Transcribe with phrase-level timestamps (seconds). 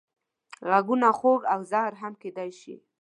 [0.69, 2.75] غږونه خوږ او زهر هم کېدای شي